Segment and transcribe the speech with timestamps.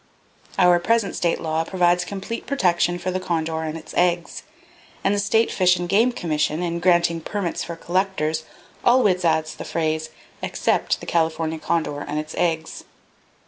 [0.57, 4.41] "Our present state law provides complete protection for the condor and its eggs;
[5.03, 8.43] and the State Fish and Game Commission, in granting permits for collectors,
[8.83, 12.83] always adds the phrase—'except the California condor and its eggs.'